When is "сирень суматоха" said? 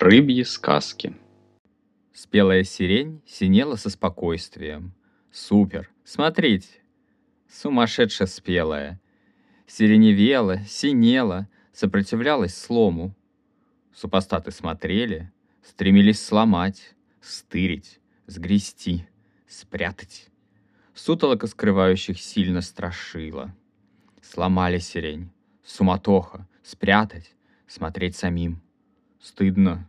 24.78-26.48